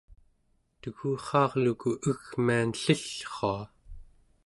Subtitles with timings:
[0.85, 3.55] tegurraarluku egmian ellillrua